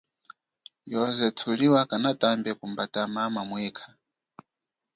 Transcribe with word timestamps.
Yoze 0.91 1.27
thuliwa 1.37 1.81
kanatambe 1.89 2.51
kumbata 2.59 3.01
mama 3.15 3.41
mwekha. 3.49 3.87